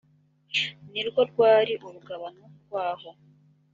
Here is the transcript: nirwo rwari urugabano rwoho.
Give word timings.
nirwo 0.91 1.21
rwari 1.31 1.73
urugabano 1.85 2.43
rwoho. 2.63 3.09